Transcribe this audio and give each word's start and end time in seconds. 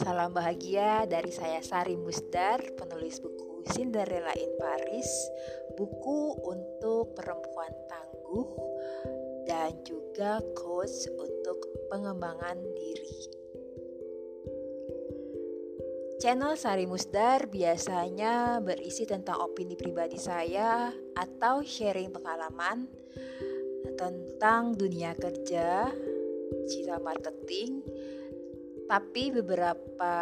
Salam 0.00 0.32
bahagia 0.32 1.04
dari 1.04 1.28
saya 1.28 1.60
Sari 1.60 1.92
Musdar, 1.92 2.64
penulis 2.80 3.20
buku 3.20 3.60
Cinderella 3.68 4.32
in 4.32 4.56
Paris, 4.56 5.04
buku 5.76 6.32
untuk 6.48 7.12
perempuan 7.12 7.68
tangguh, 7.84 8.48
dan 9.44 9.76
juga 9.84 10.40
coach 10.56 11.12
untuk 11.12 11.60
pengembangan 11.92 12.56
diri. 12.72 13.16
Channel 16.24 16.56
Sari 16.56 16.88
Musdar 16.88 17.44
biasanya 17.52 18.64
berisi 18.64 19.04
tentang 19.04 19.44
opini 19.44 19.76
pribadi 19.76 20.16
saya 20.16 20.88
atau 21.12 21.60
sharing 21.60 22.08
pengalaman 22.08 22.88
tentang 23.92 24.72
dunia 24.72 25.12
kerja, 25.12 25.92
cita 26.64 26.96
marketing, 26.96 27.84
tapi 28.90 29.30
beberapa 29.30 30.14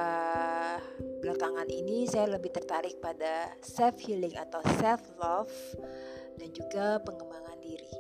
belakangan 1.25 1.65
ini 1.73 2.05
saya 2.05 2.37
lebih 2.37 2.53
tertarik 2.53 3.01
pada 3.01 3.49
self 3.65 3.97
healing 4.05 4.37
atau 4.37 4.61
self 4.77 5.01
love 5.17 5.49
dan 6.37 6.53
juga 6.53 7.01
pengembangan 7.01 7.57
diri. 7.65 7.93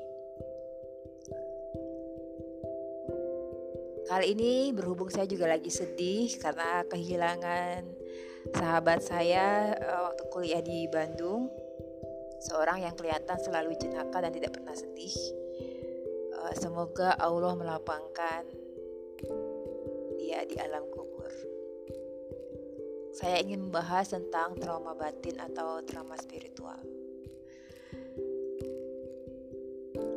Kali 4.12 4.36
ini 4.36 4.68
berhubung 4.76 5.08
saya 5.08 5.24
juga 5.24 5.48
lagi 5.48 5.72
sedih 5.72 6.36
karena 6.36 6.84
kehilangan 6.84 7.88
sahabat 8.52 9.00
saya 9.00 9.72
eh, 9.72 10.00
waktu 10.04 10.22
kuliah 10.28 10.60
di 10.60 10.84
Bandung. 10.92 11.48
Seorang 12.44 12.84
yang 12.84 12.94
kelihatan 12.94 13.40
selalu 13.40 13.72
jenaka 13.80 14.20
dan 14.20 14.36
tidak 14.36 14.52
pernah 14.60 14.76
sedih. 14.76 15.16
Eh, 16.36 16.54
semoga 16.60 17.16
Allah 17.16 17.56
melapangkan 17.56 18.68
dia 20.18 20.42
di 20.44 20.58
alam 20.58 20.82
kubur. 20.90 21.30
Saya 23.14 23.40
ingin 23.40 23.70
membahas 23.70 24.10
tentang 24.12 24.58
trauma 24.58 24.92
batin 24.98 25.38
atau 25.38 25.80
trauma 25.86 26.18
spiritual. 26.18 26.78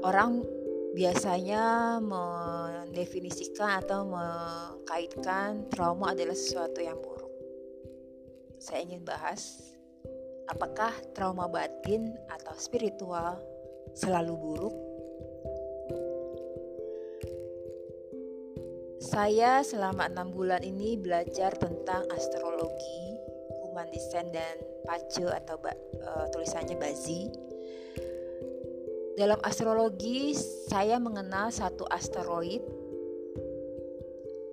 Orang 0.02 0.42
biasanya 0.98 1.98
mendefinisikan 2.02 3.86
atau 3.86 4.04
mengkaitkan 4.10 5.70
trauma 5.72 6.12
adalah 6.12 6.36
sesuatu 6.36 6.82
yang 6.82 7.00
buruk. 7.00 7.32
Saya 8.60 8.84
ingin 8.86 9.06
bahas 9.06 9.72
apakah 10.50 10.92
trauma 11.16 11.48
batin 11.48 12.12
atau 12.28 12.54
spiritual 12.60 13.40
selalu 13.96 14.34
buruk 14.36 14.76
Saya 19.12 19.60
selama 19.60 20.08
enam 20.08 20.32
bulan 20.32 20.64
ini 20.64 20.96
belajar 20.96 21.52
tentang 21.60 22.08
astrologi, 22.16 23.20
human 23.60 23.92
design 23.92 24.32
dan 24.32 24.56
pace 24.88 25.28
atau 25.28 25.60
uh, 25.60 26.32
tulisannya 26.32 26.80
bazi. 26.80 27.28
Dalam 29.20 29.36
astrologi, 29.44 30.32
saya 30.72 30.96
mengenal 30.96 31.52
satu 31.52 31.84
asteroid 31.92 32.64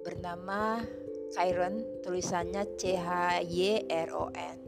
bernama 0.03 0.83
Chiron, 1.31 2.03
tulisannya 2.03 2.67
C 2.75 2.99
H 2.99 3.39
Y 3.47 3.87
R 3.87 4.11
O 4.11 4.27
N. 4.35 4.59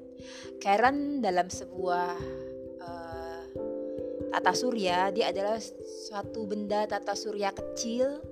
Chiron 0.62 1.18
dalam 1.18 1.50
sebuah 1.50 2.14
uh, 2.78 3.42
tata 4.38 4.54
surya, 4.54 5.10
dia 5.10 5.34
adalah 5.34 5.58
suatu 6.06 6.46
benda 6.46 6.86
tata 6.86 7.18
surya 7.18 7.50
kecil 7.50 8.29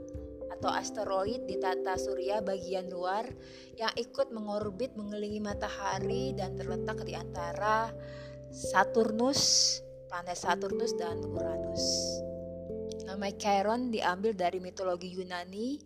atau 0.59 0.75
asteroid 0.75 1.47
di 1.47 1.55
tata 1.63 1.95
surya 1.95 2.43
bagian 2.43 2.91
luar 2.91 3.31
yang 3.79 3.95
ikut 3.95 4.35
mengorbit 4.35 4.99
mengelilingi 4.99 5.39
matahari 5.39 6.35
dan 6.35 6.59
terletak 6.59 7.07
di 7.07 7.15
antara 7.15 7.95
Saturnus, 8.51 9.79
planet 10.11 10.35
Saturnus 10.35 10.99
dan 10.99 11.23
Uranus. 11.23 11.85
Nama 13.07 13.31
Chiron 13.39 13.95
diambil 13.95 14.35
dari 14.35 14.59
mitologi 14.59 15.15
Yunani 15.15 15.79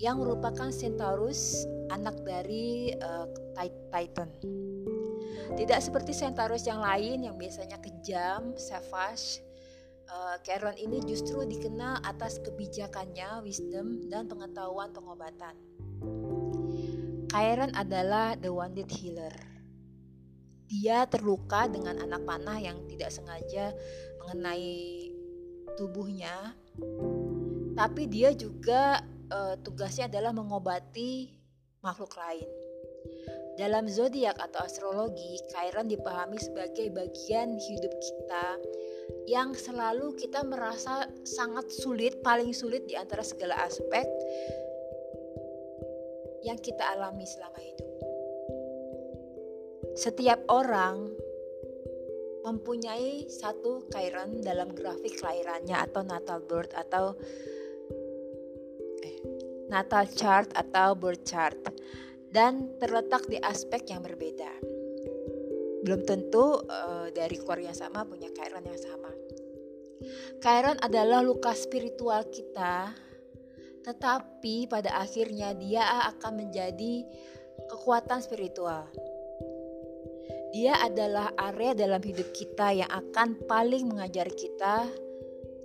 yang 0.00 0.16
merupakan 0.16 0.72
Centaurus, 0.72 1.68
anak 1.92 2.24
dari 2.24 2.96
uh, 2.96 3.28
Titan. 3.92 4.32
Tidak 5.60 5.76
seperti 5.76 6.16
Centaurus 6.16 6.64
yang 6.64 6.80
lain 6.80 7.28
yang 7.28 7.36
biasanya 7.36 7.76
kejam, 7.84 8.56
savage, 8.56 9.44
uh, 10.10 10.36
Karen 10.42 10.76
ini 10.76 11.00
justru 11.06 11.46
dikenal 11.46 12.02
atas 12.02 12.42
kebijakannya, 12.42 13.42
wisdom, 13.46 14.10
dan 14.10 14.26
pengetahuan 14.26 14.90
pengobatan. 14.90 15.54
Karen 17.30 17.70
adalah 17.78 18.34
the 18.34 18.50
wounded 18.50 18.90
healer. 18.90 19.32
Dia 20.70 21.06
terluka 21.06 21.66
dengan 21.66 21.98
anak 21.98 22.22
panah 22.26 22.58
yang 22.58 22.86
tidak 22.86 23.10
sengaja 23.10 23.74
mengenai 24.22 25.10
tubuhnya, 25.74 26.54
tapi 27.74 28.06
dia 28.06 28.34
juga 28.34 29.02
uh, 29.30 29.54
tugasnya 29.62 30.10
adalah 30.10 30.30
mengobati 30.30 31.34
makhluk 31.82 32.14
lain. 32.18 32.46
Dalam 33.58 33.90
zodiak 33.90 34.38
atau 34.38 34.62
astrologi, 34.62 35.42
Kairan 35.50 35.90
dipahami 35.90 36.38
sebagai 36.38 36.86
bagian 36.94 37.58
hidup 37.58 37.92
kita 37.92 38.46
yang 39.30 39.54
selalu 39.54 40.18
kita 40.18 40.42
merasa 40.42 41.06
sangat 41.22 41.70
sulit, 41.70 42.18
paling 42.20 42.50
sulit 42.50 42.86
di 42.90 42.98
antara 42.98 43.22
segala 43.22 43.54
aspek 43.62 44.06
yang 46.42 46.58
kita 46.58 46.82
alami 46.96 47.22
selama 47.28 47.60
hidup. 47.62 47.90
Setiap 49.94 50.40
orang 50.48 51.12
mempunyai 52.40 53.28
satu 53.28 53.84
kairan 53.92 54.40
dalam 54.40 54.72
grafik 54.72 55.20
kelahirannya 55.20 55.76
atau 55.76 56.00
natal 56.00 56.40
birth 56.40 56.72
atau 56.72 57.12
eh, 59.04 59.16
natal 59.68 60.08
chart 60.08 60.48
atau 60.56 60.96
birth 60.96 61.28
chart 61.28 61.60
dan 62.32 62.80
terletak 62.80 63.28
di 63.28 63.36
aspek 63.44 63.92
yang 63.92 64.00
berbeda 64.00 64.69
belum 65.80 66.04
tentu 66.04 66.60
uh, 66.60 67.08
dari 67.12 67.36
keluarga 67.40 67.72
yang 67.72 67.78
sama 67.78 68.04
punya 68.04 68.28
kairan 68.36 68.64
yang 68.64 68.80
sama. 68.80 69.10
Kairan 70.40 70.80
adalah 70.80 71.20
luka 71.20 71.52
spiritual 71.52 72.24
kita, 72.32 72.92
tetapi 73.84 74.68
pada 74.68 74.96
akhirnya 74.96 75.52
dia 75.52 75.84
akan 76.16 76.46
menjadi 76.46 77.04
kekuatan 77.68 78.24
spiritual. 78.24 78.88
Dia 80.50 80.82
adalah 80.82 81.30
area 81.38 81.76
dalam 81.76 82.02
hidup 82.02 82.34
kita 82.34 82.74
yang 82.74 82.90
akan 82.90 83.38
paling 83.46 83.86
mengajar 83.86 84.26
kita 84.32 84.88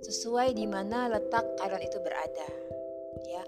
sesuai 0.04 0.54
di 0.54 0.68
mana 0.68 1.10
letak 1.10 1.42
kairan 1.58 1.82
itu 1.82 1.98
berada. 1.98 2.48
Ya. 3.26 3.42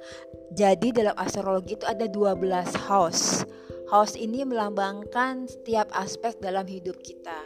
Jadi 0.50 0.90
dalam 0.90 1.14
astrologi 1.14 1.78
itu 1.78 1.86
ada 1.86 2.08
12 2.08 2.88
house 2.88 3.46
House 3.88 4.20
ini 4.20 4.44
melambangkan 4.44 5.48
setiap 5.48 5.88
aspek 5.96 6.36
dalam 6.44 6.68
hidup 6.68 7.00
kita. 7.00 7.40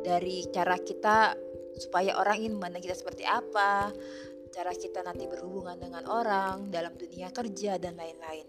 Dari 0.00 0.48
cara 0.48 0.80
kita 0.80 1.36
supaya 1.76 2.16
orang 2.16 2.40
ingin 2.40 2.56
memandang 2.56 2.80
kita 2.80 2.96
seperti 2.96 3.28
apa, 3.28 3.92
cara 4.52 4.72
kita 4.72 5.04
nanti 5.04 5.28
berhubungan 5.28 5.76
dengan 5.76 6.08
orang 6.08 6.72
dalam 6.72 6.96
dunia 6.96 7.28
kerja 7.28 7.76
dan 7.76 8.00
lain-lain. 8.00 8.48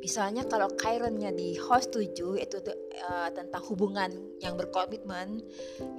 Misalnya 0.00 0.48
kalau 0.48 0.72
Chironnya 0.80 1.28
di 1.28 1.60
host 1.60 1.92
7 1.92 2.40
itu 2.40 2.56
uh, 3.04 3.28
tentang 3.36 3.60
hubungan 3.68 4.08
yang 4.40 4.56
berkomitmen 4.56 5.44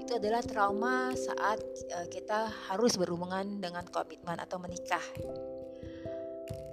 itu 0.01 0.11
adalah 0.17 0.41
trauma 0.41 1.13
saat 1.13 1.61
uh, 1.93 2.09
kita 2.09 2.49
harus 2.69 2.97
berhubungan 2.97 3.61
dengan 3.61 3.85
komitmen 3.93 4.41
atau 4.41 4.57
menikah. 4.57 5.05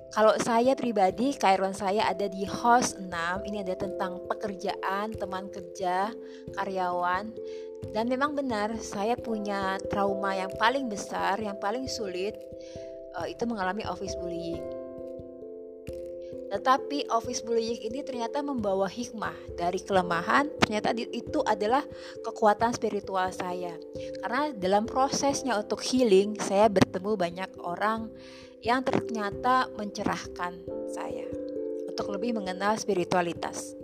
Kalau 0.09 0.33
saya 0.41 0.73
pribadi, 0.73 1.37
Kairon 1.37 1.77
saya 1.77 2.09
ada 2.09 2.25
di 2.33 2.49
host 2.49 2.97
6. 2.97 3.13
Ini 3.45 3.61
ada 3.61 3.77
tentang 3.77 4.25
pekerjaan, 4.25 5.13
teman 5.13 5.53
kerja, 5.53 6.09
karyawan. 6.57 7.29
Dan 7.93 8.09
memang 8.09 8.33
benar, 8.33 8.73
saya 8.81 9.15
punya 9.21 9.77
trauma 9.93 10.33
yang 10.33 10.49
paling 10.57 10.89
besar, 10.89 11.37
yang 11.37 11.61
paling 11.61 11.85
sulit, 11.87 12.41
uh, 13.21 13.29
itu 13.29 13.45
mengalami 13.45 13.85
office 13.85 14.17
bullying. 14.17 14.65
Tetapi 16.49 17.13
office 17.13 17.45
bullying 17.45 17.77
ini 17.85 18.01
ternyata 18.01 18.41
membawa 18.41 18.89
hikmah 18.89 19.37
dari 19.61 19.85
kelemahan, 19.85 20.49
ternyata 20.65 20.97
itu 20.97 21.45
adalah 21.45 21.85
kekuatan 22.25 22.73
spiritual 22.73 23.29
saya. 23.37 23.77
Karena 24.25 24.57
dalam 24.57 24.89
prosesnya 24.89 25.61
untuk 25.61 25.85
healing, 25.85 26.41
saya 26.41 26.73
bertemu 26.73 27.13
banyak 27.21 27.51
orang 27.61 28.09
yang 28.63 28.83
ternyata 28.83 29.71
mencerahkan 29.79 30.59
saya 30.91 31.27
untuk 31.87 32.11
lebih 32.11 32.39
mengenal 32.39 32.75
spiritualitas. 32.79 33.75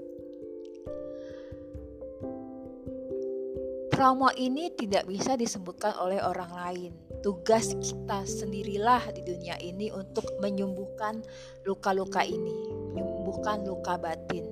Trauma 3.94 4.34
ini 4.34 4.74
tidak 4.74 5.06
bisa 5.06 5.38
disembuhkan 5.38 5.94
oleh 6.02 6.18
orang 6.18 6.50
lain. 6.50 6.92
Tugas 7.22 7.78
kita 7.78 8.26
sendirilah 8.26 9.14
di 9.14 9.22
dunia 9.22 9.54
ini 9.62 9.94
untuk 9.94 10.26
menyembuhkan 10.42 11.22
luka-luka 11.62 12.26
ini. 12.26 12.84
menyembuhkan 12.94 13.66
luka 13.66 13.98
batin 13.98 14.46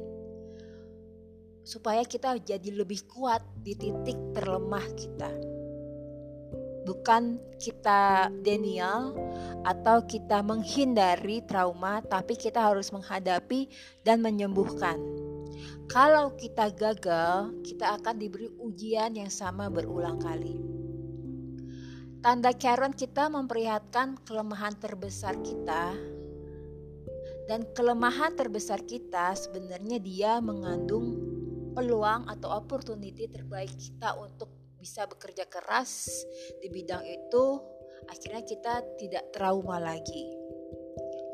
supaya 1.62 2.02
kita 2.02 2.34
jadi 2.42 2.74
lebih 2.74 3.06
kuat 3.06 3.44
di 3.62 3.78
titik 3.78 4.18
terlemah 4.34 4.86
kita. 4.98 5.30
Bukan 6.82 7.38
kita 7.62 8.30
denial 8.42 9.14
atau 9.62 10.02
kita 10.02 10.42
menghindari 10.42 11.42
trauma, 11.46 12.02
tapi 12.02 12.34
kita 12.34 12.58
harus 12.58 12.90
menghadapi 12.90 13.70
dan 14.02 14.18
menyembuhkan. 14.18 14.98
Kalau 15.86 16.34
kita 16.34 16.74
gagal, 16.74 17.54
kita 17.62 18.00
akan 18.00 18.18
diberi 18.18 18.50
ujian 18.58 19.14
yang 19.14 19.30
sama 19.30 19.70
berulang 19.70 20.18
kali. 20.18 20.58
Tanda 22.22 22.54
Karen 22.54 22.94
kita 22.94 23.26
memperlihatkan 23.26 24.22
kelemahan 24.22 24.78
terbesar 24.78 25.34
kita 25.42 25.90
dan 27.50 27.66
kelemahan 27.74 28.30
terbesar 28.38 28.86
kita 28.86 29.34
sebenarnya 29.34 29.98
dia 29.98 30.32
mengandung 30.38 31.18
peluang 31.74 32.30
atau 32.30 32.54
opportunity 32.54 33.26
terbaik 33.26 33.74
kita 33.74 34.14
untuk 34.14 34.61
bisa 34.82 35.06
bekerja 35.06 35.46
keras 35.46 36.26
di 36.58 36.66
bidang 36.66 37.06
itu 37.06 37.62
akhirnya 38.10 38.42
kita 38.42 38.82
tidak 38.98 39.30
trauma 39.30 39.78
lagi. 39.78 40.26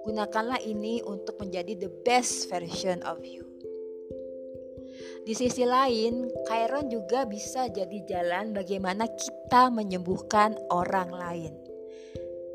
Gunakanlah 0.05 0.61
ini 0.61 1.01
untuk 1.01 1.41
menjadi 1.41 1.81
the 1.81 1.89
best 2.05 2.53
version 2.53 3.01
of 3.09 3.25
you. 3.25 3.49
Di 5.25 5.33
sisi 5.33 5.65
lain, 5.65 6.29
Chiron 6.45 6.93
juga 6.93 7.25
bisa 7.25 7.73
jadi 7.73 8.05
jalan 8.05 8.53
bagaimana 8.53 9.09
kita 9.09 9.73
menyembuhkan 9.73 10.53
orang 10.69 11.09
lain. 11.09 11.53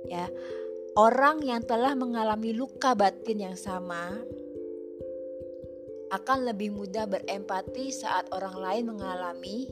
Ya, 0.06 0.30
orang 0.94 1.42
yang 1.42 1.66
telah 1.66 1.98
mengalami 1.98 2.54
luka 2.54 2.94
batin 2.94 3.50
yang 3.50 3.57
sama 3.57 4.13
akan 6.13 6.54
lebih 6.54 6.69
mudah 6.69 7.10
berempati 7.10 7.89
saat 7.89 8.30
orang 8.30 8.57
lain 8.62 8.84
mengalami 8.94 9.66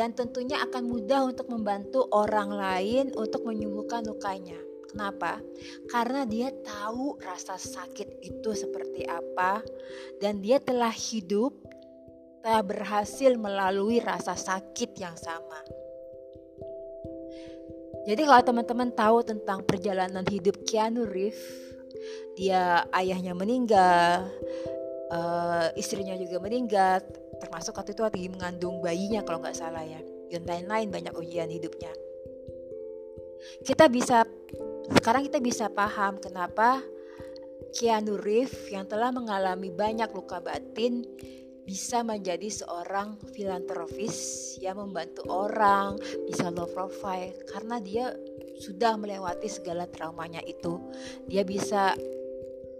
dan 0.00 0.16
tentunya 0.16 0.56
akan 0.64 0.88
mudah 0.88 1.28
untuk 1.28 1.52
membantu 1.52 2.08
orang 2.08 2.48
lain 2.48 3.12
untuk 3.20 3.44
menyembuhkan 3.44 4.00
lukanya. 4.08 4.56
Kenapa? 4.88 5.44
Karena 5.92 6.24
dia 6.24 6.48
tahu 6.64 7.20
rasa 7.20 7.60
sakit 7.60 8.24
itu 8.24 8.50
seperti 8.56 9.04
apa 9.04 9.60
dan 10.16 10.40
dia 10.40 10.56
telah 10.56 10.88
hidup 10.88 11.52
telah 12.40 12.64
berhasil 12.64 13.36
melalui 13.36 14.00
rasa 14.00 14.32
sakit 14.32 14.96
yang 14.96 15.12
sama. 15.20 15.60
Jadi 18.08 18.24
kalau 18.24 18.40
teman-teman 18.40 18.96
tahu 18.96 19.20
tentang 19.20 19.60
perjalanan 19.68 20.24
hidup 20.32 20.64
Keanu 20.64 21.04
Reeves, 21.04 21.44
dia 22.40 22.88
ayahnya 22.96 23.36
meninggal, 23.36 24.32
uh, 25.12 25.68
istrinya 25.76 26.16
juga 26.16 26.40
meninggal, 26.40 27.04
termasuk 27.40 27.74
waktu 27.74 27.96
itu 27.96 28.02
lagi 28.04 28.28
mengandung 28.28 28.84
bayinya 28.84 29.24
kalau 29.24 29.40
nggak 29.40 29.56
salah 29.56 29.82
ya, 29.82 30.00
dan 30.30 30.44
lain-lain 30.44 30.88
banyak 30.92 31.14
ujian 31.16 31.48
hidupnya. 31.48 31.90
Kita 33.64 33.88
bisa 33.88 34.28
sekarang 35.00 35.24
kita 35.26 35.40
bisa 35.40 35.72
paham 35.72 36.20
kenapa 36.20 36.84
Keanu 37.70 38.18
Reeves 38.18 38.68
yang 38.68 38.84
telah 38.84 39.14
mengalami 39.14 39.70
banyak 39.70 40.10
luka 40.10 40.42
batin 40.42 41.06
bisa 41.70 42.02
menjadi 42.02 42.50
seorang 42.50 43.14
filantropis 43.30 44.58
yang 44.58 44.82
membantu 44.82 45.22
orang, 45.30 45.94
bisa 46.26 46.50
low 46.50 46.66
profile 46.66 47.30
karena 47.46 47.78
dia 47.78 48.10
sudah 48.58 48.98
melewati 48.98 49.46
segala 49.46 49.86
traumanya 49.86 50.42
itu. 50.42 50.82
Dia 51.30 51.46
bisa 51.46 51.94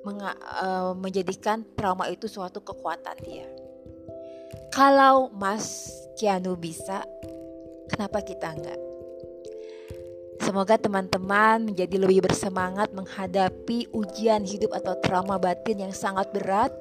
uh, 0.05 0.93
menjadikan 0.99 1.63
trauma 1.79 2.11
itu 2.11 2.27
suatu 2.27 2.67
kekuatan 2.67 3.17
dia. 3.23 3.47
Kalau 4.71 5.31
Mas 5.35 5.91
Keanu 6.19 6.55
bisa, 6.55 7.03
kenapa 7.91 8.23
kita 8.23 8.55
enggak? 8.55 8.81
Semoga 10.41 10.81
teman-teman 10.81 11.69
menjadi 11.69 12.01
lebih 12.01 12.25
bersemangat 12.25 12.91
menghadapi 12.97 13.93
ujian 13.93 14.43
hidup 14.43 14.73
atau 14.73 14.97
trauma 15.05 15.37
batin 15.37 15.85
yang 15.85 15.95
sangat 15.95 16.33
berat 16.33 16.73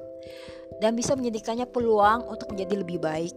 dan 0.80 0.96
bisa 0.96 1.12
menjadikannya 1.12 1.68
peluang 1.68 2.24
untuk 2.26 2.50
menjadi 2.50 2.80
lebih 2.80 2.98
baik. 2.98 3.36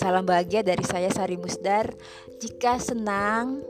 Salam 0.00 0.24
bahagia 0.24 0.64
dari 0.64 0.82
saya 0.86 1.12
Sari 1.12 1.36
Musdar. 1.36 1.90
Jika 2.40 2.80
senang, 2.80 3.60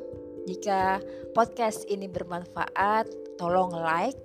jika 0.47 1.03
podcast 1.35 1.85
ini 1.91 2.07
bermanfaat, 2.07 3.09
tolong 3.37 3.75
like 3.75 4.21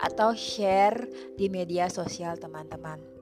atau 0.00 0.32
share 0.38 1.08
di 1.34 1.50
media 1.50 1.90
sosial 1.90 2.38
teman-teman. 2.38 3.17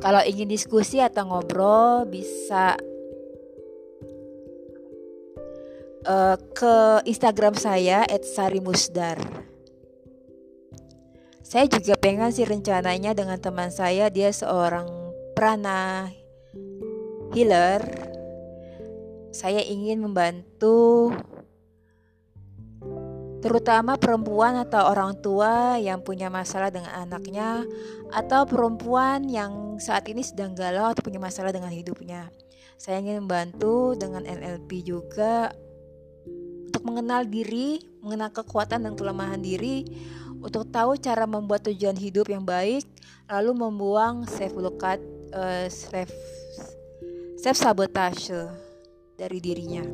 Kalau 0.00 0.22
ingin 0.24 0.48
diskusi 0.48 1.02
atau 1.02 1.28
ngobrol 1.28 2.08
bisa 2.08 2.78
uh, 6.08 6.36
ke 6.56 7.04
Instagram 7.04 7.54
saya 7.58 8.06
@sarimusdar. 8.08 9.20
Saya 11.50 11.66
juga 11.66 11.98
pengen 11.98 12.30
sih 12.30 12.46
rencananya 12.46 13.10
dengan 13.10 13.42
teman 13.42 13.74
saya 13.74 14.06
dia 14.06 14.30
seorang 14.30 14.86
prana 15.34 16.06
healer. 17.34 17.82
Saya 19.34 19.62
ingin 19.62 19.98
membantu 20.02 21.10
terutama 23.40 23.96
perempuan 23.96 24.60
atau 24.60 24.92
orang 24.92 25.16
tua 25.24 25.80
yang 25.80 26.04
punya 26.04 26.28
masalah 26.28 26.68
dengan 26.68 26.92
anaknya 26.92 27.64
atau 28.12 28.44
perempuan 28.44 29.24
yang 29.28 29.80
saat 29.80 30.04
ini 30.12 30.20
sedang 30.20 30.52
galau 30.52 30.92
atau 30.92 31.00
punya 31.00 31.16
masalah 31.16 31.48
dengan 31.48 31.72
hidupnya. 31.72 32.28
Saya 32.76 33.00
ingin 33.00 33.24
membantu 33.24 33.96
dengan 33.96 34.24
NLP 34.24 34.84
juga 34.84 35.52
untuk 36.68 36.84
mengenal 36.84 37.28
diri, 37.28 37.80
mengenal 38.00 38.32
kekuatan 38.32 38.88
dan 38.88 38.92
kelemahan 38.96 39.40
diri, 39.40 39.84
untuk 40.40 40.68
tahu 40.72 40.96
cara 40.96 41.28
membuat 41.28 41.68
tujuan 41.68 41.96
hidup 41.96 42.32
yang 42.32 42.44
baik, 42.44 42.84
lalu 43.28 43.52
membuang 43.52 44.24
self 44.24 44.56
lukat, 44.56 44.96
uh, 45.36 45.68
self 45.68 46.08
self 47.36 47.56
sabotage 47.56 48.32
dari 49.20 49.38
dirinya. 49.44 49.84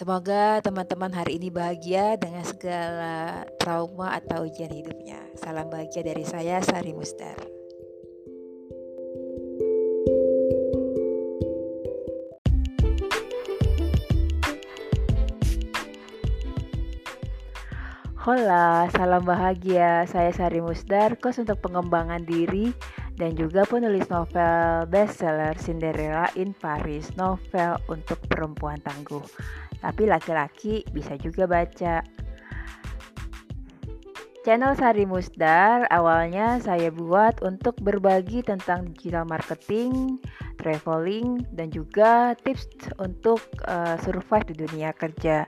Semoga 0.00 0.64
teman-teman 0.64 1.12
hari 1.12 1.36
ini 1.36 1.52
bahagia 1.52 2.16
dengan 2.16 2.40
segala 2.40 3.44
trauma 3.60 4.16
atau 4.16 4.48
ujian 4.48 4.72
hidupnya. 4.72 5.20
Salam 5.36 5.68
bahagia 5.68 6.00
dari 6.00 6.24
saya, 6.24 6.56
Sari 6.64 6.96
Mustar. 6.96 7.36
Hola, 18.24 18.88
salam 18.96 19.20
bahagia. 19.28 20.08
Saya 20.08 20.32
Sari 20.32 20.64
Musdar, 20.64 21.20
kos 21.20 21.44
untuk 21.44 21.60
pengembangan 21.60 22.24
diri 22.24 22.72
dan 23.20 23.36
juga 23.36 23.68
penulis 23.68 24.08
novel 24.08 24.88
bestseller 24.88 25.60
Cinderella 25.60 26.32
in 26.40 26.56
Paris, 26.56 27.12
novel 27.20 27.76
untuk 27.92 28.16
perempuan 28.32 28.80
tangguh. 28.80 29.20
Tapi 29.80 30.04
laki-laki 30.04 30.84
bisa 30.92 31.16
juga 31.16 31.48
baca. 31.48 32.04
Channel 34.40 34.72
Sari 34.72 35.04
Musdar 35.04 35.84
awalnya 35.92 36.56
saya 36.64 36.88
buat 36.88 37.44
untuk 37.44 37.76
berbagi 37.84 38.40
tentang 38.40 38.88
digital 38.88 39.28
marketing, 39.28 40.16
traveling, 40.56 41.44
dan 41.52 41.68
juga 41.68 42.32
tips 42.40 42.64
untuk 42.96 43.44
uh, 43.68 44.00
survive 44.00 44.48
di 44.48 44.64
dunia 44.64 44.96
kerja. 44.96 45.44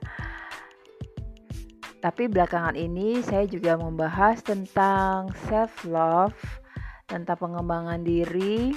Tapi 2.05 2.29
belakangan 2.29 2.77
ini 2.77 3.25
saya 3.25 3.49
juga 3.49 3.81
membahas 3.81 4.45
tentang 4.45 5.33
self 5.49 5.89
love, 5.89 6.37
tentang 7.09 7.41
pengembangan 7.41 8.05
diri, 8.05 8.77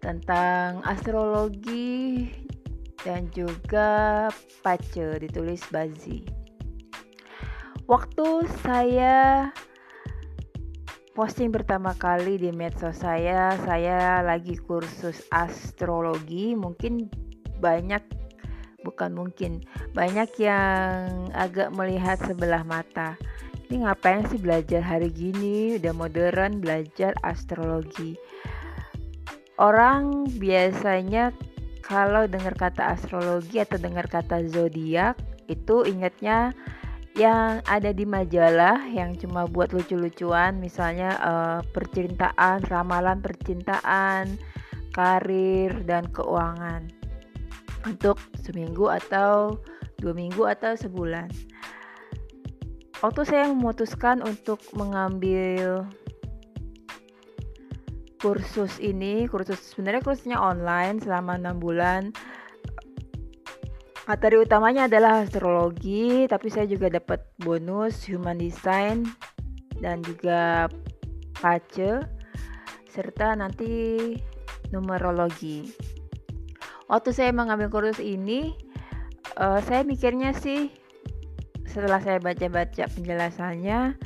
tentang 0.00 0.80
astrologi 0.88 2.43
dan 3.04 3.28
juga 3.30 4.26
pace 4.64 5.20
ditulis 5.20 5.60
Bazi. 5.68 6.24
Waktu 7.84 8.48
saya 8.64 9.52
posting 11.12 11.52
pertama 11.52 11.92
kali 11.94 12.40
di 12.40 12.50
medsos 12.50 13.04
saya, 13.04 13.54
saya 13.62 14.24
lagi 14.24 14.56
kursus 14.56 15.20
astrologi, 15.28 16.56
mungkin 16.56 17.12
banyak 17.60 18.00
bukan 18.84 19.16
mungkin 19.16 19.64
banyak 19.92 20.28
yang 20.40 21.28
agak 21.36 21.72
melihat 21.76 22.16
sebelah 22.24 22.64
mata. 22.64 23.20
Ini 23.68 23.84
ngapain 23.88 24.28
sih 24.28 24.40
belajar 24.40 24.84
hari 24.84 25.08
gini? 25.08 25.80
Udah 25.80 25.92
modern 25.96 26.60
belajar 26.60 27.16
astrologi. 27.24 28.16
Orang 29.56 30.28
biasanya 30.36 31.32
kalau 31.84 32.24
dengar 32.24 32.56
kata 32.56 32.96
astrologi 32.96 33.60
atau 33.60 33.76
dengar 33.76 34.08
kata 34.08 34.48
zodiak 34.48 35.20
itu 35.52 35.84
ingatnya 35.84 36.56
yang 37.14 37.62
ada 37.70 37.94
di 37.94 38.02
majalah 38.02 38.82
yang 38.90 39.14
cuma 39.14 39.46
buat 39.46 39.70
lucu-lucuan 39.70 40.58
misalnya 40.58 41.14
uh, 41.22 41.60
percintaan, 41.70 42.64
ramalan 42.66 43.22
percintaan, 43.22 44.34
karir 44.90 45.70
dan 45.86 46.10
keuangan 46.10 46.90
untuk 47.86 48.18
seminggu 48.42 48.90
atau 48.90 49.60
dua 50.02 50.10
minggu 50.16 50.42
atau 50.42 50.74
sebulan. 50.74 51.30
Waktu 52.98 53.22
saya 53.28 53.46
memutuskan 53.52 54.24
untuk 54.24 54.58
mengambil 54.72 55.86
kursus 58.24 58.80
ini 58.80 59.28
kursus 59.28 59.60
sebenarnya 59.60 60.00
kursusnya 60.00 60.40
online 60.40 60.96
selama 61.04 61.36
enam 61.36 61.60
bulan. 61.60 62.08
Materi 64.08 64.40
utamanya 64.40 64.88
adalah 64.88 65.20
astrologi 65.20 66.24
tapi 66.24 66.48
saya 66.48 66.64
juga 66.64 66.88
dapat 66.88 67.20
bonus 67.44 68.00
human 68.08 68.40
design 68.40 69.04
dan 69.84 70.00
juga 70.00 70.72
pace 71.36 72.00
serta 72.88 73.36
nanti 73.36 74.16
numerologi. 74.72 75.68
Waktu 76.88 77.12
saya 77.12 77.28
mengambil 77.36 77.68
kursus 77.68 78.00
ini 78.00 78.56
uh, 79.36 79.60
saya 79.60 79.84
mikirnya 79.84 80.32
sih 80.32 80.72
setelah 81.68 82.00
saya 82.00 82.24
baca-baca 82.24 82.88
penjelasannya 82.88 84.00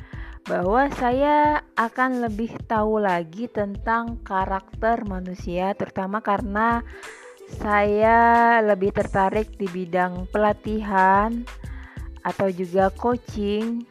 bahwa 0.47 0.87
saya 0.95 1.65
akan 1.75 2.23
lebih 2.25 2.55
tahu 2.65 3.01
lagi 3.01 3.49
tentang 3.51 4.21
karakter 4.23 5.03
manusia, 5.03 5.75
terutama 5.75 6.23
karena 6.23 6.85
saya 7.59 8.59
lebih 8.61 8.93
tertarik 8.93 9.57
di 9.57 9.65
bidang 9.65 10.29
pelatihan 10.29 11.41
atau 12.21 12.47
juga 12.53 12.93
coaching. 12.93 13.81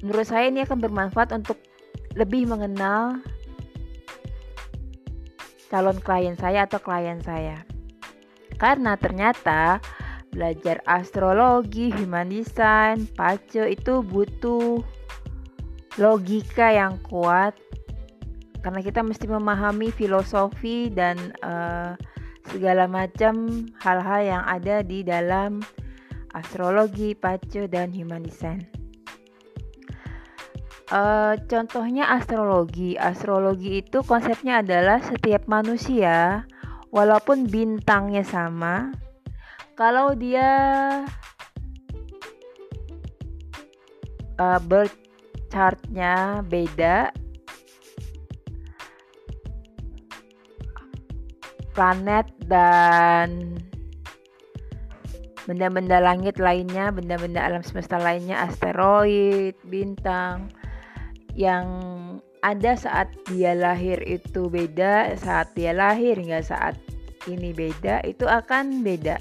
Menurut 0.00 0.26
saya 0.26 0.48
ini 0.48 0.64
akan 0.64 0.78
bermanfaat 0.80 1.36
untuk 1.36 1.60
lebih 2.16 2.48
mengenal 2.48 3.20
calon 5.72 5.96
klien 6.04 6.36
saya 6.36 6.68
atau 6.68 6.80
klien 6.80 7.20
saya. 7.24 7.64
Karena 8.60 8.96
ternyata 9.00 9.80
belajar 10.32 10.80
astrologi, 10.88 11.92
human 11.92 12.28
design, 12.32 13.04
pace 13.16 13.68
itu 13.68 14.00
butuh 14.04 14.80
logika 16.00 16.72
yang 16.72 16.96
kuat 17.04 17.52
karena 18.62 18.80
kita 18.80 19.02
mesti 19.02 19.26
memahami 19.26 19.90
filosofi 19.90 20.86
dan 20.88 21.18
uh, 21.42 21.98
segala 22.48 22.86
macam 22.86 23.66
hal-hal 23.82 24.20
yang 24.22 24.44
ada 24.46 24.86
di 24.86 25.02
dalam 25.02 25.58
astrologi, 26.32 27.12
pace 27.12 27.68
dan 27.68 27.90
human 27.90 28.22
design. 28.22 28.62
Uh, 30.92 31.34
contohnya 31.48 32.06
astrologi. 32.12 32.94
Astrologi 33.00 33.80
itu 33.80 34.04
konsepnya 34.04 34.60
adalah 34.60 35.00
setiap 35.00 35.48
manusia 35.48 36.44
walaupun 36.92 37.48
bintangnya 37.48 38.22
sama, 38.22 38.92
kalau 39.74 40.12
dia 40.12 40.48
uh, 44.36 44.60
birth 44.68 45.01
chartnya 45.52 46.40
beda 46.48 47.12
planet 51.76 52.28
dan 52.48 53.60
benda-benda 55.44 55.98
langit 55.98 56.38
lainnya, 56.38 56.92
benda-benda 56.94 57.42
alam 57.42 57.64
semesta 57.64 57.98
lainnya, 57.98 58.38
asteroid, 58.46 59.56
bintang 59.66 60.52
yang 61.34 61.66
ada 62.44 62.76
saat 62.76 63.08
dia 63.26 63.56
lahir 63.56 63.98
itu 64.04 64.52
beda, 64.52 65.16
saat 65.18 65.50
dia 65.56 65.72
lahir 65.72 66.20
hingga 66.20 66.44
saat 66.44 66.76
ini 67.26 67.50
beda, 67.54 68.04
itu 68.04 68.28
akan 68.28 68.84
beda. 68.84 69.18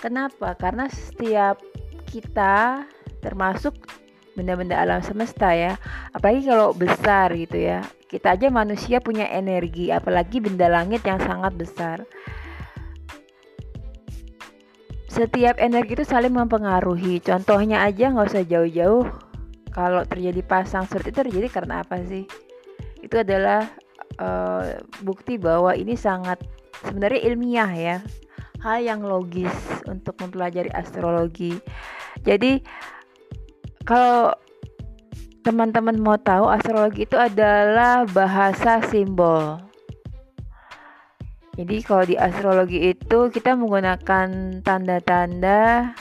Kenapa? 0.00 0.56
Karena 0.58 0.88
setiap 0.90 1.60
kita 2.08 2.84
termasuk 3.20 4.03
benda-benda 4.34 4.78
alam 4.78 5.00
semesta 5.00 5.54
ya. 5.54 5.78
Apalagi 6.10 6.46
kalau 6.46 6.74
besar 6.74 7.32
gitu 7.34 7.58
ya. 7.58 7.82
Kita 8.06 8.38
aja 8.38 8.46
manusia 8.50 9.02
punya 9.02 9.26
energi 9.26 9.90
apalagi 9.90 10.38
benda 10.38 10.70
langit 10.70 11.02
yang 11.02 11.18
sangat 11.18 11.54
besar. 11.58 12.06
Setiap 15.10 15.62
energi 15.62 15.94
itu 15.94 16.06
saling 16.06 16.34
mempengaruhi. 16.34 17.22
Contohnya 17.22 17.86
aja 17.86 18.10
nggak 18.10 18.34
usah 18.34 18.44
jauh-jauh. 18.46 19.06
Kalau 19.70 20.02
terjadi 20.06 20.42
pasang 20.42 20.86
surut 20.86 21.10
itu 21.10 21.18
terjadi 21.22 21.46
karena 21.50 21.82
apa 21.82 22.02
sih? 22.06 22.26
Itu 23.02 23.22
adalah 23.22 23.66
uh, 24.18 24.78
bukti 25.02 25.38
bahwa 25.38 25.74
ini 25.74 25.94
sangat 25.98 26.42
sebenarnya 26.86 27.30
ilmiah 27.30 27.72
ya. 27.74 27.96
Hal 28.62 28.82
yang 28.82 29.06
logis 29.06 29.54
untuk 29.86 30.18
mempelajari 30.18 30.70
astrologi. 30.74 31.58
Jadi 32.22 32.62
kalau 33.84 34.32
teman-teman 35.44 36.00
mau 36.00 36.16
tahu 36.16 36.48
astrologi 36.48 37.04
itu 37.04 37.20
adalah 37.20 38.08
bahasa 38.08 38.80
simbol. 38.88 39.60
Jadi 41.54 41.76
kalau 41.86 42.02
di 42.02 42.16
astrologi 42.18 42.90
itu 42.90 43.30
kita 43.30 43.54
menggunakan 43.54 44.58
tanda-tanda 44.66 45.94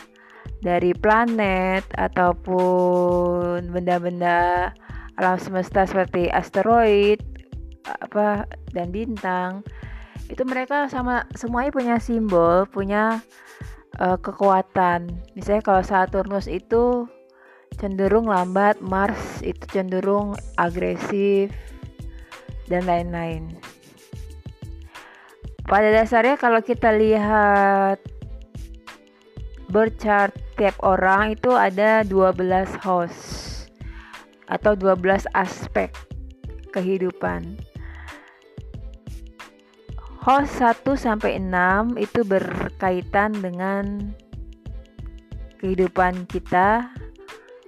dari 0.64 0.96
planet 0.96 1.84
ataupun 2.00 3.70
benda-benda 3.70 4.72
alam 5.20 5.38
semesta 5.38 5.86
seperti 5.86 6.32
asteroid 6.32 7.22
apa 7.86 8.48
dan 8.72 8.90
bintang 8.90 9.62
itu 10.32 10.42
mereka 10.48 10.88
sama 10.88 11.28
semuanya 11.36 11.70
punya 11.70 11.96
simbol 12.00 12.66
punya 12.72 13.20
uh, 14.00 14.18
kekuatan 14.18 15.12
misalnya 15.36 15.62
kalau 15.62 15.84
Saturnus 15.84 16.48
itu 16.48 17.06
cenderung 17.78 18.30
lambat, 18.30 18.80
Mars 18.80 19.42
itu 19.42 19.62
cenderung 19.70 20.38
agresif 20.56 21.52
dan 22.72 22.86
lain-lain. 22.88 23.54
Pada 25.64 25.90
dasarnya 25.90 26.36
kalau 26.36 26.60
kita 26.60 26.92
lihat 26.92 27.98
birth 29.72 29.98
chart 29.98 30.36
tiap 30.60 30.78
orang 30.86 31.34
itu 31.34 31.50
ada 31.56 32.06
12 32.06 32.78
host 32.84 33.66
atau 34.46 34.78
12 34.78 35.26
aspek 35.34 35.90
kehidupan. 36.70 37.58
Host 40.24 40.62
1 40.62 40.88
sampai 40.96 41.36
6 41.42 42.00
itu 42.00 42.24
berkaitan 42.24 43.36
dengan 43.44 44.16
kehidupan 45.60 46.28
kita 46.28 46.92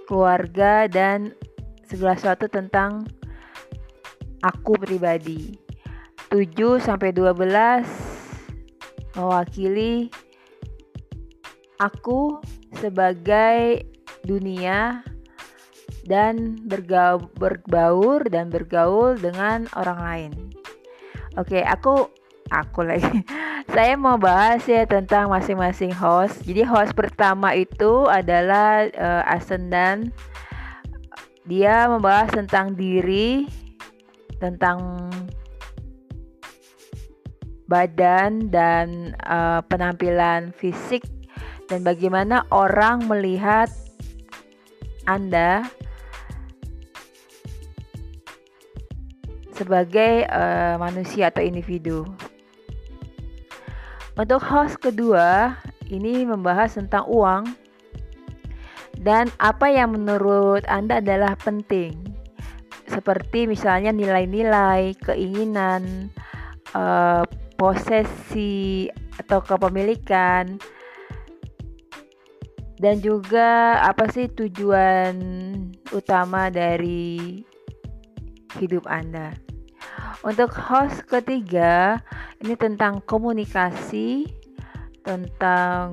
keluarga 0.05 0.85
dan 0.89 1.33
segala 1.85 2.17
sesuatu 2.17 2.49
tentang 2.49 3.05
aku 4.41 4.77
pribadi. 4.77 5.57
7 6.29 6.81
sampai 6.81 7.13
12 7.13 7.85
mewakili 9.15 10.09
aku 11.79 12.41
sebagai 12.75 13.85
dunia 14.25 15.05
dan 16.05 16.57
bergaul, 16.65 17.29
berbaur 17.37 18.25
dan 18.29 18.49
bergaul 18.53 19.17
dengan 19.17 19.65
orang 19.73 19.99
lain. 20.01 20.33
Oke, 21.35 21.61
aku 21.61 22.07
aku 22.49 22.85
lagi. 22.85 23.25
Saya 23.73 23.97
mau 23.97 24.17
bahas 24.21 24.61
ya 24.69 24.85
tentang 24.85 25.29
masing-masing 25.33 25.93
host. 25.95 26.45
Jadi 26.45 26.61
host 26.61 26.93
pertama 26.93 27.57
itu 27.57 28.05
adalah 28.05 28.85
uh, 28.93 29.23
Ascendant. 29.25 30.13
Dia 31.45 31.85
membahas 31.85 32.33
tentang 32.33 32.73
diri, 32.73 33.45
tentang 34.41 35.09
badan 37.65 38.49
dan 38.53 39.17
uh, 39.25 39.61
penampilan 39.65 40.53
fisik 40.53 41.05
dan 41.65 41.81
bagaimana 41.81 42.45
orang 42.53 43.09
melihat 43.09 43.69
Anda 45.09 45.65
sebagai 49.55 50.27
uh, 50.29 50.75
manusia 50.77 51.31
atau 51.31 51.41
individu. 51.41 52.05
Untuk 54.15 54.39
host 54.47 54.79
kedua, 54.79 55.59
ini 55.91 56.23
membahas 56.23 56.79
tentang 56.79 57.03
uang 57.11 57.43
dan 59.03 59.27
apa 59.43 59.67
yang 59.67 59.91
menurut 59.91 60.63
Anda 60.71 61.03
adalah 61.03 61.35
penting. 61.35 62.15
Seperti 62.87 63.43
misalnya 63.43 63.91
nilai-nilai, 63.91 64.95
keinginan, 65.03 66.15
uh, 66.71 67.27
posesi 67.59 68.87
atau 69.19 69.43
kepemilikan 69.43 70.59
dan 72.79 72.95
juga 72.99 73.79
apa 73.83 74.11
sih 74.11 74.31
tujuan 74.31 75.15
utama 75.91 76.47
dari 76.51 77.43
hidup 78.59 78.87
Anda. 78.87 79.44
Untuk 80.21 80.53
host 80.53 81.03
ketiga, 81.09 81.99
ini 82.39 82.55
tentang 82.55 83.03
komunikasi, 83.03 84.29
tentang 85.03 85.91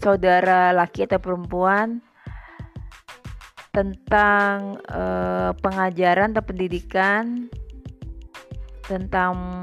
saudara 0.00 0.72
laki 0.72 1.06
atau 1.06 1.20
perempuan, 1.20 2.00
tentang 3.70 4.82
uh, 4.90 5.54
pengajaran 5.62 6.34
atau 6.34 6.44
pendidikan, 6.44 7.46
tentang 8.88 9.62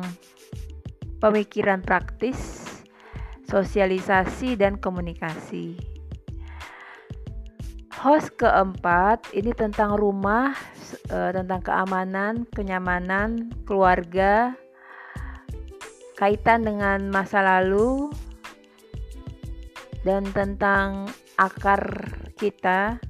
pemikiran 1.19 1.83
praktis, 1.83 2.63
sosialisasi, 3.49 4.55
dan 4.55 4.79
komunikasi. 4.79 5.96
Host 7.97 8.37
keempat 8.37 9.33
ini 9.33 9.49
tentang 9.57 9.97
rumah, 9.97 10.53
uh, 11.09 11.33
tentang 11.33 11.65
keamanan, 11.65 12.45
kenyamanan, 12.53 13.49
keluarga, 13.65 14.53
kaitan 16.13 16.61
dengan 16.61 17.09
masa 17.09 17.41
lalu, 17.41 18.13
dan 20.05 20.29
tentang 20.29 21.09
akar 21.41 21.81
kita, 22.37 23.01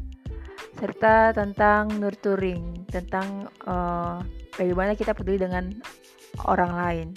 serta 0.79 1.35
tentang 1.35 1.91
nurturing, 1.99 2.87
tentang 2.87 3.51
uh, 3.67 4.23
bagaimana 4.55 4.95
kita 4.95 5.11
peduli 5.11 5.43
dengan 5.43 5.67
orang 6.47 6.71
lain. 6.71 7.07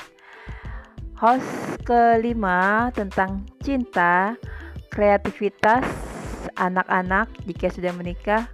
Host 1.23 1.79
kelima 1.87 2.91
tentang 2.91 3.47
cinta, 3.63 4.35
kreativitas, 4.91 5.87
anak-anak 6.61 7.33
jika 7.49 7.73
sudah 7.73 7.97
menikah, 7.97 8.45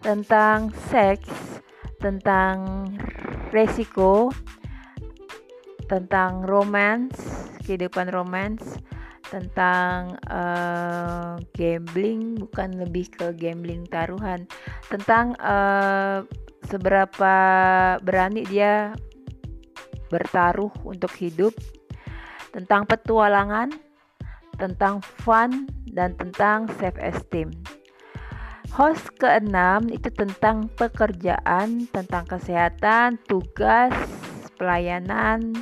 tentang 0.00 0.72
seks, 0.88 1.28
tentang 2.00 2.88
resiko, 3.52 4.32
tentang 5.86 6.48
romance, 6.48 7.20
kehidupan 7.64 8.08
romance, 8.08 8.80
tentang 9.28 10.16
uh, 10.28 11.40
gambling, 11.56 12.36
bukan 12.36 12.76
lebih 12.80 13.08
ke 13.12 13.32
gambling 13.36 13.84
taruhan, 13.88 14.48
tentang 14.88 15.36
uh, 15.40 16.24
seberapa 16.68 17.34
berani 18.00 18.44
dia 18.48 18.92
bertaruh 20.12 20.70
untuk 20.84 21.10
hidup, 21.16 21.52
tentang 22.52 22.86
petualangan, 22.86 23.72
tentang 24.56 25.04
fun, 25.22 25.66
dan 25.94 26.18
tentang 26.18 26.66
self 26.80 26.94
esteem. 26.98 27.50
Host 28.74 29.06
keenam 29.22 29.86
itu 29.86 30.10
tentang 30.10 30.66
pekerjaan, 30.74 31.86
tentang 31.94 32.26
kesehatan, 32.26 33.22
tugas, 33.30 33.94
pelayanan, 34.58 35.54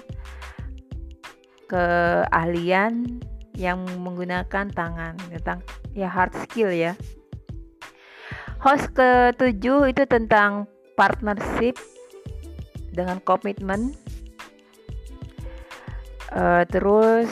keahlian 1.69 3.21
yang 3.53 3.85
menggunakan 4.01 4.73
tangan, 4.73 5.21
tentang 5.29 5.61
ya 5.93 6.09
hard 6.09 6.33
skill 6.49 6.73
ya. 6.73 6.97
Host 8.65 8.97
ketujuh 8.97 9.93
itu 9.93 10.09
tentang 10.09 10.65
partnership 10.97 11.77
dengan 12.97 13.21
komitmen. 13.21 13.93
Uh, 16.33 16.65
terus 16.73 17.29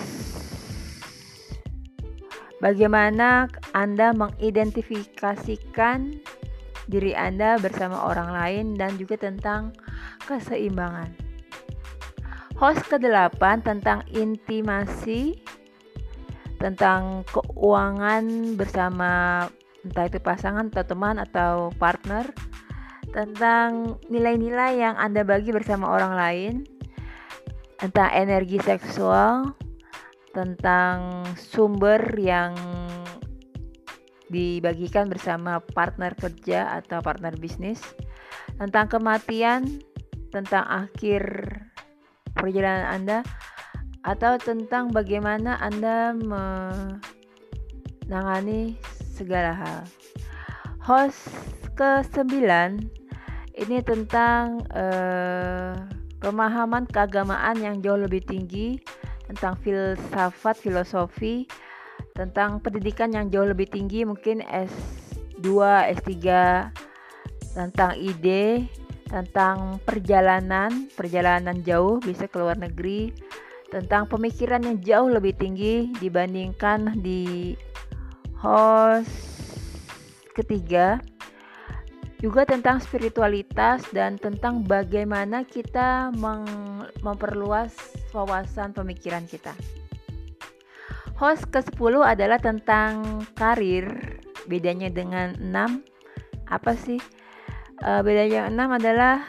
Bagaimana 2.61 3.49
Anda 3.73 4.13
mengidentifikasikan 4.13 6.21
diri 6.93 7.17
Anda 7.17 7.57
bersama 7.57 8.05
orang 8.05 8.37
lain 8.37 8.77
dan 8.77 9.01
juga 9.01 9.17
tentang 9.17 9.73
keseimbangan. 10.29 11.09
Host 12.61 12.85
ke-8 12.93 13.65
tentang 13.65 14.05
intimasi, 14.13 15.41
tentang 16.61 17.25
keuangan 17.33 18.53
bersama 18.61 19.49
entah 19.81 20.05
itu 20.05 20.21
pasangan 20.21 20.69
atau 20.69 20.85
teman 20.85 21.17
atau 21.17 21.73
partner, 21.81 22.29
tentang 23.17 23.97
nilai-nilai 24.13 24.77
yang 24.77 25.01
Anda 25.01 25.25
bagi 25.25 25.57
bersama 25.57 25.89
orang 25.89 26.13
lain, 26.13 26.69
tentang 27.81 28.13
energi 28.13 28.61
seksual, 28.61 29.57
tentang 30.31 31.27
sumber 31.35 32.01
yang 32.19 32.55
dibagikan 34.31 35.11
bersama 35.11 35.59
partner 35.75 36.15
kerja 36.15 36.79
atau 36.79 37.03
partner 37.03 37.35
bisnis, 37.35 37.83
tentang 38.63 38.87
kematian, 38.87 39.83
tentang 40.31 40.63
akhir 40.71 41.51
perjalanan 42.39 42.87
Anda, 42.87 43.27
atau 44.07 44.39
tentang 44.39 44.95
bagaimana 44.95 45.59
Anda 45.59 46.15
menangani 48.07 48.79
segala 48.95 49.53
hal. 49.59 49.83
Host 50.81 51.27
ke-9 51.75 52.33
ini 53.61 53.79
tentang 53.85 54.65
uh, 54.73 55.75
pemahaman 56.23 56.87
keagamaan 56.89 57.61
yang 57.61 57.83
jauh 57.85 58.01
lebih 58.01 58.25
tinggi 58.25 58.81
tentang 59.31 59.55
filsafat, 59.63 60.59
filosofi, 60.59 61.47
tentang 62.19 62.59
pendidikan 62.59 63.15
yang 63.15 63.31
jauh 63.31 63.47
lebih 63.47 63.71
tinggi 63.71 64.03
mungkin 64.03 64.43
S2, 64.43 65.47
S3 66.03 66.11
tentang 67.55 67.95
ide, 67.95 68.67
tentang 69.07 69.79
perjalanan, 69.87 70.91
perjalanan 70.99 71.63
jauh 71.63 72.03
bisa 72.03 72.27
ke 72.27 72.37
luar 72.43 72.59
negeri, 72.59 73.15
tentang 73.71 74.11
pemikiran 74.11 74.67
yang 74.67 74.79
jauh 74.83 75.09
lebih 75.11 75.39
tinggi 75.39 75.95
dibandingkan 76.03 76.99
di 76.99 77.55
host 78.35 79.31
ketiga 80.35 80.99
juga 82.21 82.45
tentang 82.45 82.85
spiritualitas 82.85 83.81
dan 83.97 84.21
tentang 84.21 84.61
bagaimana 84.61 85.41
kita 85.49 86.13
memperluas 87.01 87.73
wawasan 88.13 88.77
pemikiran 88.77 89.25
kita. 89.25 89.57
Host 91.17 91.49
ke-10 91.49 92.01
adalah 92.05 92.37
tentang 92.41 93.25
karir. 93.37 93.89
Bedanya 94.49 94.93
dengan 94.93 95.37
6 95.37 95.85
apa 96.49 96.73
sih? 96.77 97.01
Uh, 97.81 98.05
bedanya 98.05 98.53
6 98.53 98.57
adalah 98.57 99.25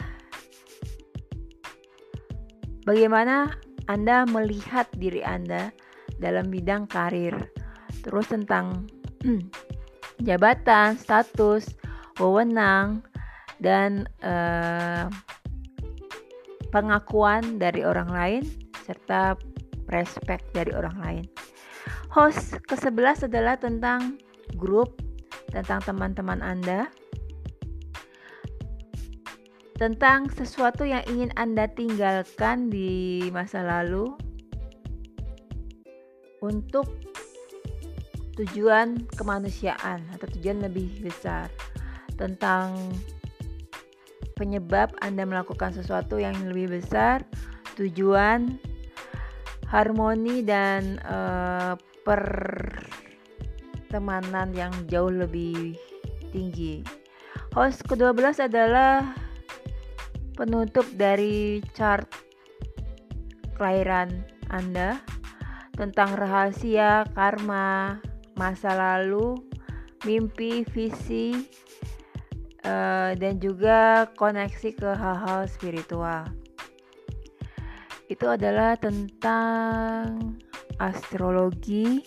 bagaimana 2.83 3.55
Anda 3.87 4.27
melihat 4.27 4.91
diri 4.99 5.23
Anda 5.23 5.71
dalam 6.19 6.51
bidang 6.51 6.91
karir. 6.91 7.35
Terus 8.03 8.27
tentang 8.27 8.87
jabatan, 10.27 10.95
status, 10.95 11.75
wewenang 12.21 13.01
dan 13.57 14.05
uh, 14.21 15.09
pengakuan 16.69 17.57
dari 17.57 17.81
orang 17.81 18.09
lain 18.13 18.43
serta 18.85 19.33
respect 19.89 20.45
dari 20.53 20.71
orang 20.71 20.97
lain. 21.01 21.25
Host 22.13 22.61
ke-11 22.69 23.31
adalah 23.31 23.57
tentang 23.57 24.21
grup, 24.55 24.99
tentang 25.49 25.81
teman-teman 25.83 26.43
Anda, 26.43 26.91
tentang 29.79 30.29
sesuatu 30.29 30.85
yang 30.85 31.01
ingin 31.09 31.31
Anda 31.33 31.65
tinggalkan 31.71 32.69
di 32.69 33.25
masa 33.33 33.65
lalu 33.65 34.13
untuk 36.43 36.87
tujuan 38.35 39.05
kemanusiaan 39.13 40.07
atau 40.15 40.25
tujuan 40.37 40.63
lebih 40.63 41.03
besar 41.03 41.51
tentang 42.21 42.77
penyebab 44.37 44.93
Anda 45.01 45.25
melakukan 45.25 45.73
sesuatu 45.73 46.21
yang 46.21 46.37
lebih 46.45 46.77
besar, 46.77 47.25
tujuan, 47.81 48.61
harmoni 49.65 50.45
dan 50.45 51.01
uh, 51.01 51.73
pertemanan 52.05 52.93
yang 54.53 54.69
jauh 54.85 55.09
lebih 55.09 55.73
tinggi. 56.29 56.85
Host 57.57 57.81
ke-12 57.89 58.45
adalah 58.47 59.17
penutup 60.37 60.85
dari 60.93 61.59
chart 61.73 62.05
kelahiran 63.57 64.21
Anda 64.49 65.01
tentang 65.75 66.17
rahasia, 66.17 67.05
karma, 67.13 67.99
masa 68.35 68.73
lalu, 68.73 69.37
mimpi, 70.07 70.65
visi, 70.65 71.45
uh, 72.65 73.11
dan 73.17 73.37
juga 73.41 74.09
koneksi 74.17 74.69
ke 74.75 74.89
hal-hal 74.93 75.47
spiritual. 75.49 76.29
Itu 78.11 78.27
adalah 78.27 78.75
tentang 78.75 80.35
astrologi. 80.81 82.03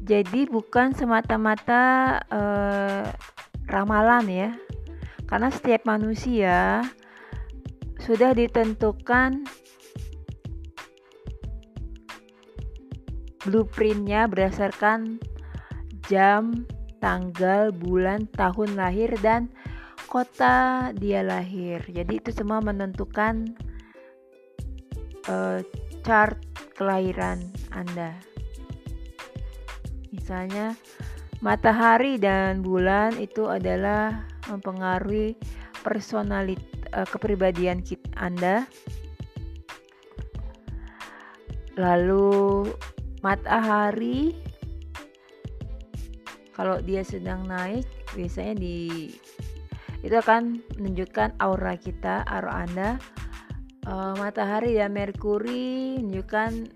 Jadi 0.00 0.48
bukan 0.48 0.96
semata-mata 0.96 2.18
uh, 2.32 3.04
ramalan 3.68 4.26
ya. 4.26 4.50
Karena 5.28 5.52
setiap 5.52 5.86
manusia 5.86 6.82
sudah 8.00 8.32
ditentukan 8.34 9.44
blueprintnya 13.44 14.26
berdasarkan 14.26 15.20
jam, 16.08 16.66
tanggal, 17.00 17.72
bulan, 17.72 18.28
tahun 18.36 18.76
lahir, 18.76 19.10
dan 19.24 19.48
kota 20.06 20.90
dia 20.94 21.24
lahir. 21.24 21.82
Jadi 21.88 22.20
itu 22.20 22.30
semua 22.30 22.60
menentukan 22.60 23.56
uh, 25.26 25.58
chart 26.04 26.36
kelahiran 26.76 27.40
Anda. 27.72 28.16
Misalnya 30.10 30.74
matahari 31.40 32.18
dan 32.18 32.60
bulan 32.60 33.16
itu 33.16 33.48
adalah 33.48 34.26
mempengaruhi 34.50 35.38
personalit 35.80 36.60
uh, 36.92 37.06
kepribadian 37.06 37.80
kita, 37.80 38.10
Anda. 38.18 38.66
Lalu 41.78 42.66
matahari 43.24 44.49
kalau 46.60 46.76
dia 46.84 47.00
sedang 47.00 47.48
naik 47.48 47.88
biasanya 48.12 48.52
di 48.60 49.08
itu 50.04 50.12
akan 50.12 50.60
menunjukkan 50.76 51.40
aura 51.40 51.72
kita, 51.80 52.20
aura 52.28 52.68
Anda. 52.68 53.00
Uh, 53.88 54.12
matahari 54.20 54.76
dan 54.76 54.92
Merkuri 54.92 55.96
menunjukkan 56.04 56.68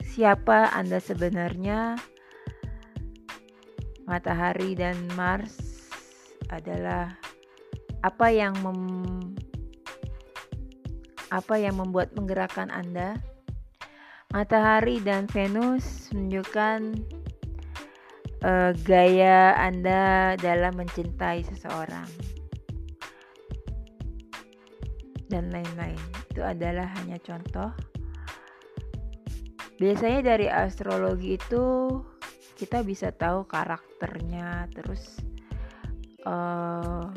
siapa 0.00 0.72
Anda 0.72 0.96
sebenarnya. 0.96 2.00
Matahari 4.08 4.72
dan 4.72 4.96
Mars 5.12 5.60
adalah 6.48 7.12
apa 8.00 8.32
yang 8.32 8.56
mem, 8.64 8.80
apa 11.28 11.60
yang 11.60 11.76
membuat 11.76 12.16
menggerakkan 12.16 12.72
Anda. 12.72 13.20
Matahari 14.32 15.04
dan 15.04 15.28
Venus 15.28 16.08
menunjukkan 16.16 16.80
uh, 18.44 18.70
gaya 18.84 19.56
Anda 19.56 20.36
dalam 20.36 20.76
mencintai 20.76 21.40
seseorang 21.48 22.06
dan 25.32 25.48
lain-lain. 25.48 25.98
Itu 26.30 26.44
adalah 26.44 26.86
hanya 27.00 27.16
contoh. 27.24 27.72
Biasanya 29.80 30.20
dari 30.22 30.46
astrologi 30.46 31.34
itu 31.34 31.64
kita 32.54 32.86
bisa 32.86 33.10
tahu 33.10 33.42
karakternya, 33.50 34.70
terus 34.70 35.18
uh, 36.22 37.10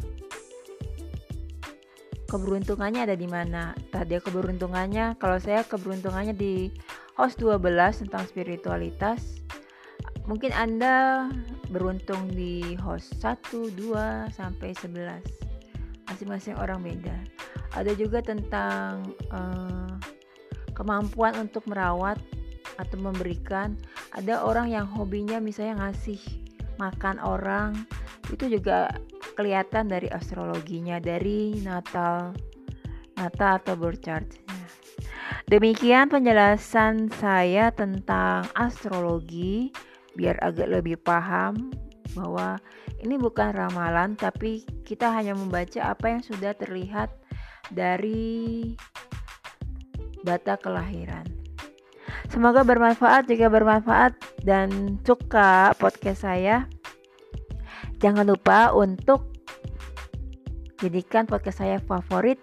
keberuntungannya 2.25 3.05
ada 3.05 3.13
di 3.13 3.29
mana. 3.29 3.77
Tadi 3.93 4.17
keberuntungannya, 4.17 5.21
kalau 5.21 5.37
saya 5.37 5.61
keberuntungannya 5.61 6.33
di 6.33 6.73
host 7.13 7.37
12 7.37 7.61
tentang 8.09 8.25
spiritualitas 8.25 9.46
Mungkin 10.27 10.51
Anda 10.51 11.27
beruntung 11.71 12.27
di 12.35 12.75
host 12.83 13.15
1, 13.23 13.79
2 13.79 14.27
sampai 14.35 14.75
11. 14.75 15.23
Masing-masing 16.11 16.59
orang 16.59 16.83
beda. 16.83 17.15
Ada 17.71 17.95
juga 17.95 18.19
tentang 18.19 19.15
uh, 19.31 19.95
kemampuan 20.75 21.35
untuk 21.39 21.63
merawat 21.71 22.19
atau 22.75 22.97
memberikan. 22.99 23.79
Ada 24.11 24.43
orang 24.43 24.67
yang 24.67 24.83
hobinya 24.83 25.39
misalnya 25.39 25.87
ngasih 25.87 26.19
makan 26.75 27.23
orang. 27.23 27.87
Itu 28.27 28.51
juga 28.51 28.91
kelihatan 29.39 29.87
dari 29.87 30.11
astrologinya, 30.11 30.99
dari 30.99 31.55
natal 31.63 32.35
natal 33.15 33.63
atau 33.63 33.73
birth 33.79 34.03
chartnya. 34.03 34.43
Demikian 35.47 36.11
penjelasan 36.11 37.07
saya 37.15 37.71
tentang 37.71 38.51
astrologi 38.51 39.71
biar 40.17 40.41
agak 40.41 40.67
lebih 40.67 40.97
paham 40.97 41.69
bahwa 42.17 42.57
ini 43.05 43.15
bukan 43.21 43.53
ramalan 43.53 44.17
tapi 44.17 44.65
kita 44.81 45.13
hanya 45.13 45.37
membaca 45.37 45.93
apa 45.93 46.17
yang 46.17 46.21
sudah 46.25 46.57
terlihat 46.57 47.13
dari 47.69 48.73
data 50.25 50.57
kelahiran. 50.57 51.23
Semoga 52.27 52.67
bermanfaat. 52.67 53.29
Jika 53.31 53.47
bermanfaat 53.47 54.17
dan 54.43 54.99
suka 55.07 55.71
podcast 55.79 56.27
saya, 56.27 56.67
jangan 58.03 58.27
lupa 58.27 58.75
untuk 58.75 59.31
jadikan 60.83 61.23
podcast 61.23 61.63
saya 61.63 61.77
favorit. 61.79 62.39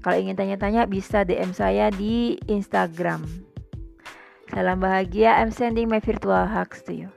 Kalau 0.00 0.16
ingin 0.16 0.38
tanya-tanya 0.38 0.86
bisa 0.86 1.26
DM 1.26 1.50
saya 1.50 1.90
di 1.90 2.38
Instagram. 2.46 3.45
Salam 4.50 4.80
bahagia, 4.80 5.38
I'm 5.38 5.50
sending 5.50 5.88
my 5.88 6.00
virtual 6.00 6.46
hugs 6.46 6.82
to 6.82 6.94
you. 6.94 7.15